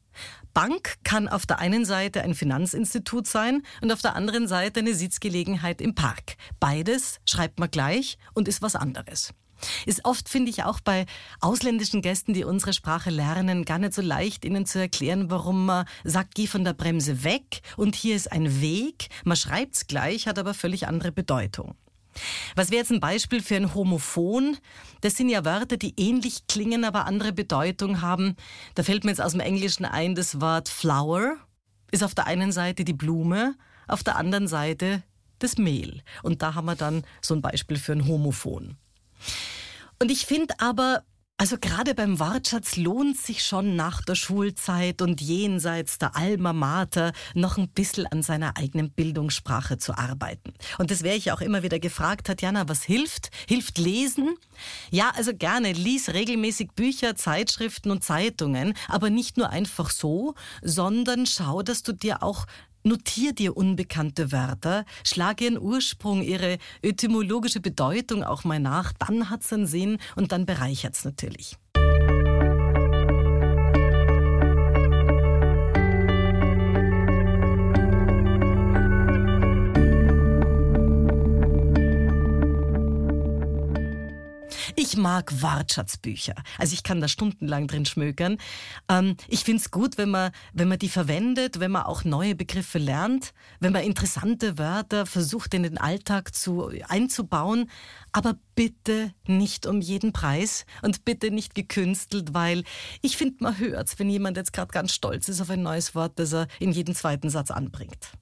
Bank 0.53 0.95
kann 1.03 1.27
auf 1.27 1.45
der 1.45 1.59
einen 1.59 1.85
Seite 1.85 2.21
ein 2.21 2.33
Finanzinstitut 2.33 3.27
sein 3.27 3.63
und 3.81 3.91
auf 3.91 4.01
der 4.01 4.15
anderen 4.15 4.47
Seite 4.47 4.79
eine 4.79 4.95
Sitzgelegenheit 4.95 5.81
im 5.81 5.95
Park. 5.95 6.35
Beides 6.59 7.19
schreibt 7.25 7.59
man 7.59 7.71
gleich 7.71 8.17
und 8.33 8.47
ist 8.47 8.61
was 8.61 8.75
anderes. 8.75 9.33
Ist 9.85 10.05
oft, 10.05 10.29
finde 10.29 10.49
ich, 10.51 10.63
auch 10.63 10.79
bei 10.79 11.05
ausländischen 11.39 12.01
Gästen, 12.01 12.33
die 12.33 12.43
unsere 12.43 12.73
Sprache 12.73 13.09
lernen, 13.09 13.65
gar 13.65 13.79
nicht 13.79 13.93
so 13.93 14.01
leicht, 14.01 14.45
ihnen 14.45 14.65
zu 14.65 14.79
erklären, 14.79 15.31
warum 15.31 15.65
man 15.65 15.85
sagt, 16.03 16.35
geh 16.35 16.47
von 16.47 16.63
der 16.63 16.73
Bremse 16.73 17.23
weg 17.23 17.61
und 17.75 17.95
hier 17.95 18.15
ist 18.15 18.31
ein 18.31 18.61
Weg. 18.61 19.09
Man 19.23 19.37
schreibt's 19.37 19.87
gleich, 19.87 20.27
hat 20.27 20.39
aber 20.39 20.53
völlig 20.53 20.87
andere 20.87 21.11
Bedeutung. 21.11 21.75
Was 22.55 22.69
wäre 22.71 22.79
jetzt 22.79 22.91
ein 22.91 22.99
Beispiel 22.99 23.41
für 23.41 23.55
ein 23.55 23.73
Homophon? 23.73 24.57
Das 25.01 25.15
sind 25.15 25.29
ja 25.29 25.45
Wörter, 25.45 25.77
die 25.77 25.93
ähnlich 25.97 26.47
klingen, 26.47 26.85
aber 26.85 27.05
andere 27.05 27.33
Bedeutung 27.33 28.01
haben. 28.01 28.35
Da 28.75 28.83
fällt 28.83 29.03
mir 29.03 29.11
jetzt 29.11 29.21
aus 29.21 29.31
dem 29.31 29.41
Englischen 29.41 29.85
ein, 29.85 30.15
das 30.15 30.41
Wort 30.41 30.69
flower 30.69 31.37
ist 31.91 32.03
auf 32.03 32.15
der 32.15 32.27
einen 32.27 32.51
Seite 32.51 32.83
die 32.83 32.93
Blume, 32.93 33.55
auf 33.87 34.03
der 34.03 34.15
anderen 34.15 34.47
Seite 34.47 35.03
das 35.39 35.57
Mehl. 35.57 36.01
Und 36.23 36.41
da 36.41 36.55
haben 36.55 36.65
wir 36.65 36.75
dann 36.75 37.03
so 37.21 37.33
ein 37.33 37.41
Beispiel 37.41 37.77
für 37.77 37.93
ein 37.93 38.07
Homophon. 38.07 38.75
Und 39.99 40.11
ich 40.11 40.25
finde 40.25 40.55
aber, 40.59 41.03
also 41.39 41.57
gerade 41.59 41.93
beim 41.93 42.19
Wortschatz 42.19 42.77
lohnt 42.77 43.15
sich 43.15 43.45
schon 43.45 43.75
nach 43.75 44.01
der 44.01 44.15
Schulzeit 44.15 45.03
und 45.03 45.21
jenseits 45.21 45.99
der 45.99 46.15
Alma 46.15 46.51
Mater 46.51 47.13
noch 47.35 47.57
ein 47.57 47.69
bisschen 47.69 48.07
an 48.07 48.23
seiner 48.23 48.57
eigenen 48.57 48.89
Bildungssprache 48.89 49.77
zu 49.77 49.95
arbeiten. 49.95 50.53
Und 50.79 50.89
das 50.89 51.03
wäre 51.03 51.15
ich 51.15 51.31
auch 51.31 51.41
immer 51.41 51.61
wieder 51.61 51.77
gefragt, 51.77 52.25
Tatjana, 52.25 52.67
was 52.67 52.81
hilft? 52.81 53.29
Hilft 53.47 53.77
Lesen? 53.77 54.35
Ja, 54.89 55.11
also 55.15 55.31
gerne, 55.31 55.73
lies 55.73 56.09
regelmäßig 56.09 56.71
Bücher, 56.71 57.15
Zeitschriften 57.15 57.91
und 57.91 58.03
Zeitungen, 58.03 58.73
aber 58.87 59.11
nicht 59.11 59.37
nur 59.37 59.51
einfach 59.51 59.91
so, 59.91 60.33
sondern 60.63 61.27
schau, 61.27 61.61
dass 61.61 61.83
du 61.83 61.93
dir 61.93 62.23
auch 62.23 62.47
Notier 62.87 63.33
dir 63.33 63.57
unbekannte 63.57 64.31
Wörter, 64.31 64.85
schlag 65.03 65.41
ihren 65.41 65.59
Ursprung, 65.59 66.21
ihre 66.21 66.57
etymologische 66.81 67.59
Bedeutung 67.59 68.23
auch 68.23 68.45
mal 68.45 68.61
nach, 68.61 68.93
dann 68.93 69.29
hat's 69.29 69.51
einen 69.51 69.67
Sinn 69.67 69.97
und 70.15 70.31
dann 70.31 70.45
bereichert's 70.45 71.03
natürlich. 71.03 71.57
Ich 84.97 85.03
mag 85.03 85.43
Wortschatzbücher. 85.43 86.33
Also 86.57 86.73
ich 86.73 86.81
kann 86.81 87.01
da 87.01 87.07
stundenlang 87.07 87.67
drin 87.67 87.85
schmökern. 87.85 88.39
Ähm, 88.89 89.15
ich 89.27 89.43
find's 89.43 89.69
gut, 89.69 89.99
wenn 89.99 90.09
man, 90.09 90.31
wenn 90.53 90.67
man 90.67 90.79
die 90.79 90.89
verwendet, 90.89 91.59
wenn 91.59 91.69
man 91.69 91.83
auch 91.83 92.03
neue 92.03 92.33
Begriffe 92.33 92.79
lernt, 92.79 93.35
wenn 93.59 93.73
man 93.73 93.83
interessante 93.83 94.57
Wörter 94.57 95.05
versucht 95.05 95.53
in 95.53 95.61
den 95.61 95.77
Alltag 95.77 96.33
zu, 96.33 96.71
einzubauen. 96.87 97.69
Aber 98.11 98.39
bitte 98.55 99.13
nicht 99.27 99.67
um 99.67 99.81
jeden 99.81 100.13
Preis 100.13 100.65
und 100.81 101.05
bitte 101.05 101.29
nicht 101.29 101.53
gekünstelt, 101.53 102.33
weil 102.33 102.63
ich 103.03 103.17
finde, 103.17 103.43
man 103.43 103.59
hört's, 103.59 103.99
wenn 103.99 104.09
jemand 104.09 104.35
jetzt 104.35 104.51
gerade 104.51 104.71
ganz 104.71 104.93
stolz 104.93 105.29
ist 105.29 105.41
auf 105.41 105.51
ein 105.51 105.61
neues 105.61 105.93
Wort, 105.93 106.17
das 106.17 106.33
er 106.33 106.47
in 106.59 106.71
jeden 106.71 106.95
zweiten 106.95 107.29
Satz 107.29 107.51
anbringt. 107.51 108.13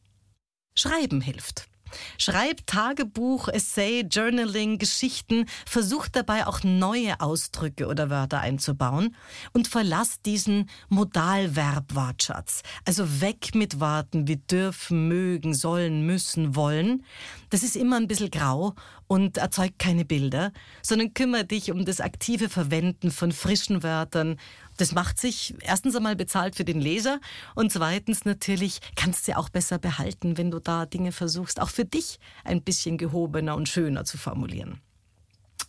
Schreiben 0.75 1.21
hilft. 1.21 1.69
Schreib 2.17 2.65
Tagebuch, 2.67 3.47
Essay, 3.47 4.05
Journaling, 4.09 4.77
Geschichten, 4.77 5.45
versuch 5.65 6.07
dabei 6.07 6.47
auch 6.47 6.63
neue 6.63 7.19
Ausdrücke 7.19 7.87
oder 7.87 8.09
Wörter 8.09 8.39
einzubauen 8.39 9.15
und 9.53 9.67
verlass 9.67 10.21
diesen 10.21 10.69
Modalverb-Wortschatz. 10.89 12.63
Also 12.85 13.21
weg 13.21 13.55
mit 13.55 13.79
Worten 13.79 14.27
wie 14.27 14.37
dürfen, 14.37 15.07
mögen, 15.07 15.53
sollen, 15.53 16.05
müssen, 16.05 16.55
wollen. 16.55 17.03
Das 17.49 17.63
ist 17.63 17.75
immer 17.75 17.97
ein 17.97 18.07
bisschen 18.07 18.31
grau 18.31 18.73
und 19.07 19.37
erzeugt 19.37 19.79
keine 19.79 20.05
Bilder, 20.05 20.51
sondern 20.81 21.13
kümmere 21.13 21.45
dich 21.45 21.71
um 21.71 21.85
das 21.85 22.01
aktive 22.01 22.49
Verwenden 22.49 23.11
von 23.11 23.31
frischen 23.31 23.83
Wörtern, 23.83 24.37
das 24.77 24.91
macht 24.93 25.19
sich 25.19 25.55
erstens 25.61 25.95
einmal 25.95 26.15
bezahlt 26.15 26.55
für 26.55 26.65
den 26.65 26.79
Leser 26.79 27.19
und 27.55 27.71
zweitens 27.71 28.25
natürlich 28.25 28.79
kannst 28.95 29.21
du 29.21 29.31
sie 29.31 29.35
auch 29.35 29.49
besser 29.49 29.79
behalten, 29.79 30.37
wenn 30.37 30.51
du 30.51 30.59
da 30.59 30.85
Dinge 30.85 31.11
versuchst, 31.11 31.61
auch 31.61 31.69
für 31.69 31.85
dich 31.85 32.19
ein 32.43 32.61
bisschen 32.61 32.97
gehobener 32.97 33.55
und 33.55 33.69
schöner 33.69 34.05
zu 34.05 34.17
formulieren. 34.17 34.81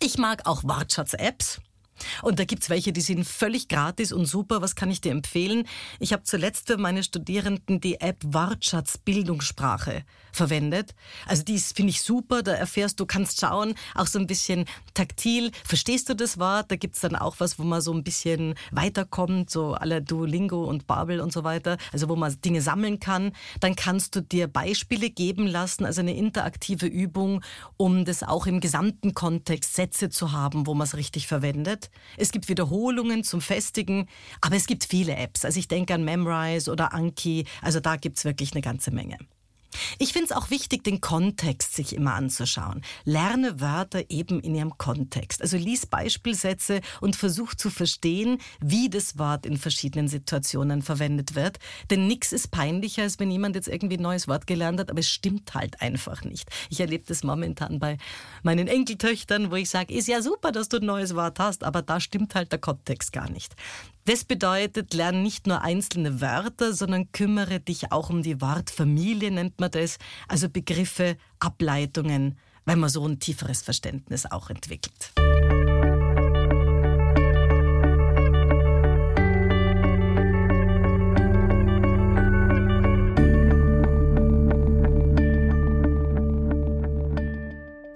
Ich 0.01 0.19
mag 0.19 0.47
auch 0.47 0.65
Wortschatz-Apps. 0.65 1.61
Und 2.23 2.39
da 2.39 2.45
gibt's 2.45 2.71
welche, 2.71 2.93
die 2.93 3.01
sind 3.01 3.25
völlig 3.25 3.69
gratis 3.69 4.13
und 4.13 4.27
super. 4.27 4.63
Was 4.63 4.75
kann 4.75 4.91
ich 4.91 5.01
dir 5.01 5.13
empfehlen? 5.13 5.67
Ich 5.99 6.13
habe 6.13 6.25
zuletzt 6.25 6.69
für 6.69 6.77
meine 6.77 7.03
Studierenden 7.03 7.81
die 7.81 8.01
App 8.01 8.23
Wortschatz 8.25 8.99
Bildungssprache 8.99 10.05
verwendet. 10.33 10.95
Also 11.27 11.43
die 11.43 11.59
finde 11.59 11.91
ich 11.91 12.03
super. 12.03 12.43
Da 12.43 12.53
erfährst 12.53 13.01
du, 13.01 13.07
kannst 13.07 13.41
schauen, 13.41 13.75
auch 13.95 14.07
so 14.07 14.19
ein 14.19 14.27
bisschen 14.27 14.67
taktil. 14.95 15.51
Verstehst 15.65 16.09
du 16.09 16.15
das 16.15 16.39
Wort? 16.39 16.71
Da 16.71 16.77
gibt's 16.77 17.01
dann 17.01 17.17
auch 17.17 17.37
was, 17.39 17.59
wo 17.59 17.65
man 17.65 17.81
so 17.81 17.93
ein 17.93 18.05
bisschen 18.05 18.55
weiterkommt, 18.71 19.51
so 19.51 19.75
aller 19.75 20.01
Duolingo 20.01 20.65
und 20.65 20.87
Babel 20.87 21.21
und 21.21 21.33
so 21.33 21.43
weiter. 21.45 21.79
Also 21.93 22.09
wo 22.09 22.17
man 22.17 22.37
Dinge 22.43 22.61
sammeln 22.61 23.01
kann. 23.01 23.33
Dann 23.61 23.75
kannst 23.77 24.15
du 24.15 24.21
dir 24.21 24.47
Beispiele 24.47 25.11
geben 25.11 25.47
lassen, 25.47 25.85
also 25.85 26.01
eine 26.01 26.15
interaktive 26.15 26.87
Übung, 26.87 27.43
um 27.77 28.05
das 28.05 28.23
auch 28.23 28.47
im 28.47 28.61
gesamten 28.61 29.15
Kontext 29.15 29.75
Sätze 29.75 30.11
zu 30.11 30.33
haben, 30.33 30.67
wo 30.67 30.75
man 30.75 30.87
es 30.87 30.97
richtig 30.97 31.27
verwendet. 31.27 31.86
Es 32.17 32.33
gibt 32.33 32.49
Wiederholungen 32.49 33.25
zum 33.25 33.41
Festigen, 33.41 34.09
aber 34.41 34.57
es 34.57 34.67
gibt 34.67 34.85
viele 34.85 35.17
Apps. 35.17 35.45
Also 35.45 35.59
ich 35.59 35.69
denke 35.69 35.95
an 35.95 36.05
Memrise 36.05 36.71
oder 36.71 36.93
Anki. 36.93 37.45
Also 37.63 37.81
da 37.81 37.97
gibt's 37.97 38.25
wirklich 38.25 38.53
eine 38.53 38.63
ganze 38.63 38.91
Menge. 38.91 39.19
Ich 39.99 40.13
finde 40.13 40.27
es 40.27 40.33
auch 40.33 40.51
wichtig, 40.51 40.85
den 40.85 41.01
Kontext 41.01 41.75
sich 41.75 41.95
immer 41.95 42.15
anzuschauen. 42.15 42.83
Lerne 43.05 43.61
Wörter 43.61 44.11
eben 44.11 44.41
in 44.41 44.55
ihrem 44.55 44.79
Kontext. 44.79 45.43
Also 45.43 45.57
lies 45.57 45.87
Beispielsätze 45.87 46.81
und 47.01 47.17
versuch 47.17 47.55
zu 47.55 47.71
verstehen, 47.71 48.39
wie 48.61 48.89
das 48.89 49.19
Wort 49.19 49.47
in 49.47 49.57
verschiedenen 49.57 50.09
Situationen 50.09 50.83
verwendet 50.83 51.35
wird. 51.35 51.59
Denn 51.91 52.07
nichts 52.07 52.33
ist 52.33 52.51
peinlicher, 52.51 53.03
als 53.03 53.19
wenn 53.19 53.31
jemand 53.31 53.57
jetzt 53.57 53.69
irgendwie 53.69 53.97
ein 53.97 54.03
neues 54.03 54.29
Wort 54.29 54.47
gelernt 54.47 54.81
hat, 54.81 54.91
aber 54.91 55.01
es 55.01 55.09
stimmt 55.09 55.55
halt 55.55 55.81
einfach 55.81 56.25
nicht. 56.25 56.49
Ich 56.71 56.81
erlebe 56.81 57.05
das 57.07 57.23
momentan 57.23 57.79
bei 57.79 57.99
meinen 58.43 58.69
Enkeltöchtern, 58.69 59.51
wo 59.51 59.57
ich 59.57 59.71
sage, 59.71 59.95
ist 59.95 60.09
ja 60.09 60.23
super, 60.23 60.53
dass 60.53 60.69
du 60.69 60.79
ein 60.79 60.87
neues 60.87 61.15
Wort 61.15 61.39
hast, 61.39 61.65
aber 61.65 61.83
da 61.83 62.01
stimmt 62.01 62.35
halt 62.35 62.53
der 62.53 62.59
Kontext 62.59 63.13
gar 63.13 63.31
nicht. 63.31 63.55
Das 64.07 64.23
bedeutet, 64.23 64.95
lerne 64.95 65.19
nicht 65.19 65.49
nur 65.49 65.63
einzelne 65.63 66.21
Wörter, 66.21 66.73
sondern 66.73 67.11
kümmere 67.11 67.59
dich 67.59 67.91
auch 67.91 68.09
um 68.09 68.23
die 68.23 68.41
Wortfamilie, 68.41 69.33
nennt 69.33 69.59
man 69.59 69.73
das, 69.73 69.99
also 70.29 70.49
Begriffe, 70.49 71.17
Ableitungen, 71.41 72.39
weil 72.67 72.77
man 72.77 72.89
so 72.89 73.05
ein 73.05 73.19
tieferes 73.19 73.63
Verständnis 73.63 74.25
auch 74.25 74.49
entwickelt. 74.49 75.13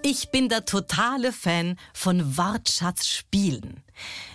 Ich 0.03 0.33
bin 0.33 0.49
der 0.49 0.65
totale 0.65 1.31
Fan 1.33 1.77
von 1.95 2.37
Wortschatzspielen. 2.37 3.85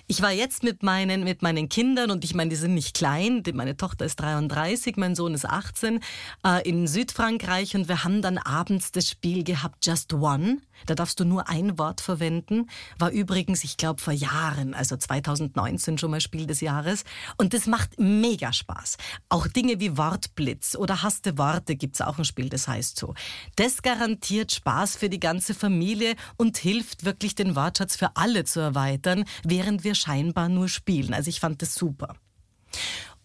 Ich 0.08 0.22
war 0.22 0.32
jetzt 0.32 0.62
mit 0.62 0.84
meinen, 0.84 1.24
mit 1.24 1.42
meinen 1.42 1.68
Kindern 1.68 2.12
und 2.12 2.24
ich 2.24 2.36
meine, 2.36 2.52
die 2.52 2.56
sind 2.56 2.76
nicht 2.76 2.96
klein. 2.96 3.42
Meine 3.54 3.76
Tochter 3.76 4.06
ist 4.06 4.18
33, 4.18 4.98
mein 4.98 5.16
Sohn 5.16 5.34
ist 5.34 5.46
18, 5.46 6.00
äh, 6.46 6.70
in 6.70 6.86
Südfrankreich 6.86 7.76
und 7.76 7.88
wir 7.88 8.04
haben 8.04 8.22
dann 8.22 8.38
abends 8.38 8.92
das 8.92 9.10
Spiel 9.10 9.44
gehabt, 9.44 9.84
Just 9.84 10.14
One. 10.14 10.60
Da 10.86 10.94
darfst 10.94 11.20
du 11.20 11.26
nur 11.26 11.50
ein 11.50 11.80
Wort 11.80 12.02
verwenden. 12.02 12.70
War 13.00 13.10
übrigens, 13.10 13.64
ich 13.64 13.78
glaube, 13.78 14.00
vor 14.00 14.14
Jahren, 14.14 14.76
also 14.76 14.96
2019 14.96 15.98
schon 15.98 16.12
mal 16.12 16.22
Spiel 16.22 16.46
des 16.46 16.62
Jahres. 16.62 17.04
Und 17.38 17.56
das 17.56 17.66
macht 17.66 18.00
mega 18.00 18.54
Spaß. 18.54 18.98
Auch 19.30 19.48
Dinge 19.48 19.80
wie 19.80 19.98
Wortblitz 19.98 20.76
oder 20.76 21.02
Hasste 21.02 21.40
Worte 21.40 21.76
gibt's 21.76 22.02
auch 22.02 22.20
ein 22.20 22.26
Spiel, 22.26 22.50
das 22.50 22.68
heißt 22.68 23.00
so. 23.00 23.16
Das 23.56 23.82
garantiert 23.82 24.52
Spaß 24.52 24.98
für 24.98 25.10
die 25.10 25.20
ganze 25.20 25.56
Familie 25.56 26.16
und 26.38 26.58
hilft 26.58 27.06
wirklich 27.06 27.34
den 27.34 27.56
Wortschatz 27.56 27.96
für 27.96 28.16
alle 28.16 28.44
zu 28.44 28.60
erweitern, 28.60 29.24
während 29.44 29.84
wir 29.84 29.95
scheinbar 29.96 30.50
nur 30.50 30.70
spielen. 30.70 31.14
Also 31.14 31.30
ich 31.30 31.40
fand 31.40 31.62
das 31.62 31.76
super. 31.76 32.16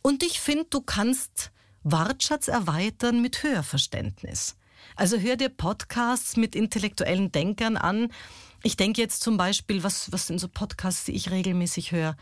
Und 0.03 0.23
ich 0.23 0.41
finde, 0.41 0.67
du 0.71 0.81
kannst 0.81 1.51
Wortschatz 1.83 2.49
erweitern 2.49 3.21
mit 3.21 3.43
Hörverständnis. 3.43 4.57
Also 4.97 5.19
hör 5.19 5.37
dir 5.37 5.49
Podcasts 5.49 6.37
mit 6.37 6.55
intellektuellen 6.55 7.33
Denkern 7.33 7.77
an. 7.77 8.13
Ich 8.63 8.77
denke 8.77 9.01
jetzt 9.01 9.23
zum 9.23 9.37
Beispiel, 9.37 9.83
was, 9.83 10.13
was 10.13 10.27
sind 10.27 10.39
so 10.39 10.49
Podcasts, 10.49 11.05
die 11.05 11.13
ich 11.13 11.31
regelmäßig 11.31 11.93
höre? 11.93 12.17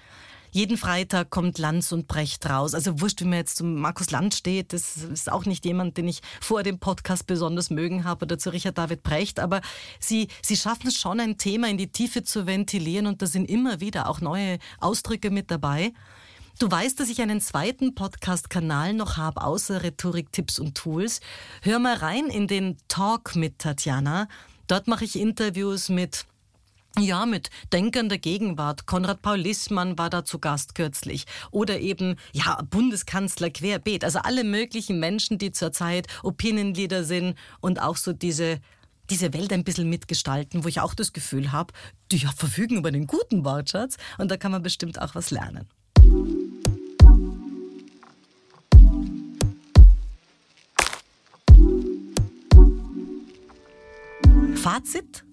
Jeden 0.51 0.77
Freitag 0.77 1.31
kommt 1.31 1.59
Lanz 1.59 1.93
und 1.93 2.09
Brecht 2.09 2.49
raus. 2.49 2.75
Also 2.75 3.01
wurscht, 3.01 3.21
wie 3.21 3.25
man 3.25 3.39
jetzt 3.39 3.57
zum 3.57 3.75
Markus 3.75 4.11
Land 4.11 4.35
steht, 4.35 4.73
das 4.73 4.97
ist 4.97 5.31
auch 5.31 5.45
nicht 5.45 5.65
jemand, 5.65 5.97
den 5.97 6.09
ich 6.09 6.21
vor 6.41 6.63
dem 6.63 6.79
Podcast 6.79 7.27
besonders 7.27 7.71
mögen 7.71 8.05
habe 8.05 8.25
oder 8.25 8.39
zu 8.39 8.51
Richard 8.51 8.79
David 8.79 9.03
Brecht, 9.03 9.41
aber 9.41 9.61
sie, 10.01 10.29
sie 10.43 10.57
schaffen 10.57 10.89
es 10.89 10.99
schon, 10.99 11.21
ein 11.21 11.39
Thema 11.39 11.69
in 11.69 11.79
die 11.79 11.93
Tiefe 11.93 12.23
zu 12.23 12.47
ventilieren 12.47 13.07
und 13.07 13.23
da 13.23 13.27
sind 13.27 13.49
immer 13.49 13.81
wieder 13.81 14.09
auch 14.09 14.21
neue 14.21 14.59
Ausdrücke 14.81 15.31
mit 15.31 15.51
dabei. 15.51 15.93
Du 16.59 16.69
weißt, 16.69 16.99
dass 16.99 17.09
ich 17.09 17.23
einen 17.23 17.41
zweiten 17.41 17.95
Podcast-Kanal 17.95 18.93
noch 18.93 19.17
habe, 19.17 19.43
außer 19.43 19.85
Rhetorik, 19.85 20.33
Tipps 20.33 20.59
und 20.59 20.75
Tools. 20.75 21.21
Hör 21.63 21.79
mal 21.79 21.95
rein 21.95 22.27
in 22.27 22.49
den 22.49 22.77
Talk 22.89 23.37
mit 23.37 23.61
Tatjana. 23.61 24.27
Dort 24.67 24.89
mache 24.89 25.05
ich 25.05 25.17
Interviews 25.17 25.89
mit 25.89 26.27
ja, 26.97 27.27
mit 27.27 27.51
Denkern 27.73 28.09
der 28.09 28.19
Gegenwart. 28.19 28.87
Konrad 28.87 29.23
Paul 29.23 29.39
Lissmann 29.39 29.99
war 29.99 30.11
da 30.11 30.25
zu 30.25 30.39
Gast 30.39 30.75
kürzlich. 30.75 31.27
Oder 31.51 31.81
eben, 31.81 32.17
ja, 32.33 32.61
Bundeskanzler 32.71 33.51
querbeet. 33.51 34.05
Also 34.05 34.21
alle 34.21 34.45
möglichen 34.45 34.99
Menschen, 34.99 35.39
die 35.39 35.53
zurzeit 35.53 36.07
Opinion-Leader 36.23 37.05
sind 37.05 37.37
und 37.61 37.81
auch 37.81 37.97
so 37.97 38.13
diese, 38.13 38.61
diese 39.11 39.33
Welt 39.33 39.53
ein 39.53 39.65
bisschen 39.65 39.89
mitgestalten, 39.89 40.65
wo 40.65 40.69
ich 40.69 40.81
auch 40.81 40.95
das 40.95 41.13
Gefühl 41.13 41.53
habe, 41.53 41.73
die 42.11 42.19
ja, 42.19 42.31
verfügen 42.33 42.77
über 42.77 42.89
einen 42.89 43.07
guten 43.07 43.45
Wortschatz 43.45 43.97
und 44.19 44.31
da 44.31 44.37
kann 44.37 44.53
man 44.53 44.63
bestimmt 44.63 45.01
auch 45.01 45.15
was 45.15 45.31
lernen. 45.31 45.69
Fazit? 54.57 55.25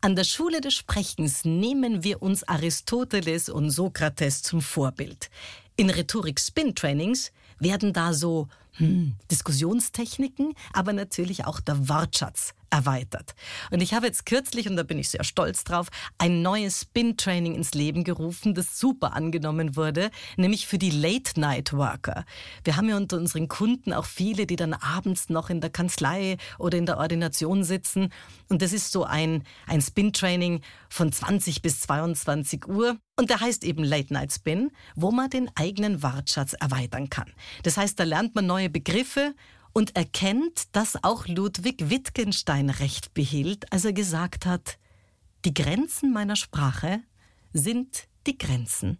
An 0.00 0.14
der 0.14 0.22
Schule 0.22 0.60
des 0.60 0.74
Sprechens 0.74 1.44
nehmen 1.44 2.04
wir 2.04 2.22
uns 2.22 2.46
Aristoteles 2.46 3.48
und 3.48 3.70
Sokrates 3.70 4.42
zum 4.42 4.62
Vorbild. 4.62 5.28
In 5.74 5.90
Rhetorik-Spin-Trainings 5.90 7.32
werden 7.58 7.92
da 7.92 8.14
so 8.14 8.46
hm, 8.74 9.16
Diskussionstechniken, 9.28 10.54
aber 10.72 10.92
natürlich 10.92 11.46
auch 11.46 11.58
der 11.58 11.88
Wortschatz 11.88 12.54
erweitert. 12.70 13.34
Und 13.70 13.82
ich 13.82 13.94
habe 13.94 14.06
jetzt 14.06 14.26
kürzlich, 14.26 14.68
und 14.68 14.76
da 14.76 14.82
bin 14.82 14.98
ich 14.98 15.10
sehr 15.10 15.24
stolz 15.24 15.64
drauf, 15.64 15.88
ein 16.18 16.42
neues 16.42 16.82
Spin-Training 16.82 17.54
ins 17.54 17.74
Leben 17.74 18.04
gerufen, 18.04 18.54
das 18.54 18.78
super 18.78 19.14
angenommen 19.14 19.76
wurde, 19.76 20.10
nämlich 20.36 20.66
für 20.66 20.78
die 20.78 20.90
Late-Night-Worker. 20.90 22.24
Wir 22.64 22.76
haben 22.76 22.88
ja 22.88 22.96
unter 22.96 23.16
unseren 23.16 23.48
Kunden 23.48 23.92
auch 23.92 24.04
viele, 24.04 24.46
die 24.46 24.56
dann 24.56 24.74
abends 24.74 25.28
noch 25.28 25.50
in 25.50 25.60
der 25.60 25.70
Kanzlei 25.70 26.36
oder 26.58 26.78
in 26.78 26.86
der 26.86 26.98
Ordination 26.98 27.64
sitzen. 27.64 28.12
Und 28.48 28.62
das 28.62 28.72
ist 28.72 28.92
so 28.92 29.04
ein, 29.04 29.44
ein 29.66 29.80
Spin-Training 29.80 30.60
von 30.88 31.12
20 31.12 31.62
bis 31.62 31.80
22 31.80 32.66
Uhr. 32.68 32.96
Und 33.16 33.30
der 33.30 33.40
heißt 33.40 33.64
eben 33.64 33.82
Late 33.82 34.12
Night 34.12 34.32
Spin, 34.32 34.70
wo 34.94 35.10
man 35.10 35.28
den 35.28 35.50
eigenen 35.56 36.02
Wortschatz 36.02 36.52
erweitern 36.52 37.10
kann. 37.10 37.32
Das 37.64 37.76
heißt, 37.76 37.98
da 37.98 38.04
lernt 38.04 38.34
man 38.34 38.46
neue 38.46 38.70
Begriffe 38.70 39.34
und 39.72 39.96
erkennt, 39.96 40.74
dass 40.76 41.02
auch 41.02 41.26
Ludwig 41.26 41.90
Wittgenstein 41.90 42.70
Recht 42.70 43.14
behielt, 43.14 43.72
als 43.72 43.84
er 43.84 43.92
gesagt 43.92 44.46
hat, 44.46 44.78
die 45.44 45.54
Grenzen 45.54 46.12
meiner 46.12 46.36
Sprache 46.36 47.00
sind 47.52 48.08
die 48.26 48.36
Grenzen 48.36 48.98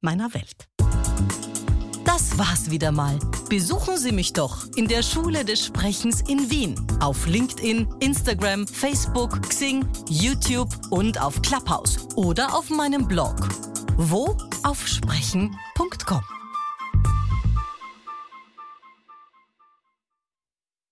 meiner 0.00 0.32
Welt. 0.34 0.68
Das 2.04 2.38
war's 2.38 2.70
wieder 2.70 2.92
mal. 2.92 3.18
Besuchen 3.48 3.96
Sie 3.96 4.12
mich 4.12 4.32
doch 4.32 4.66
in 4.76 4.86
der 4.88 5.02
Schule 5.02 5.44
des 5.44 5.66
Sprechens 5.66 6.20
in 6.28 6.50
Wien. 6.50 6.74
Auf 7.00 7.26
LinkedIn, 7.26 7.88
Instagram, 8.00 8.68
Facebook, 8.68 9.42
Xing, 9.48 9.86
YouTube 10.08 10.68
und 10.90 11.20
auf 11.20 11.40
Clubhouse. 11.42 11.98
Oder 12.16 12.54
auf 12.54 12.70
meinem 12.70 13.08
Blog. 13.08 13.36
Wo? 13.96 14.36
Auf 14.62 14.86
sprechen.com. 14.86 16.33